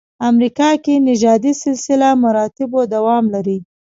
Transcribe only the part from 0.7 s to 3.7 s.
کې نژادي سلسله مراتبو دوام لري.